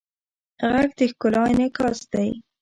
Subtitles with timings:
[0.71, 2.29] غږ د ښکلا انعکاس دی